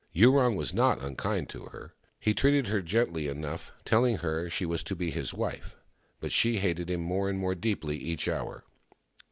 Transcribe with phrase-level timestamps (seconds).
[0.15, 1.93] Yurong was not unkind to her.
[2.19, 5.75] He treated her gently enough, telling her she was to be his wife,
[6.19, 8.63] but she hated him more and more deeply each hour.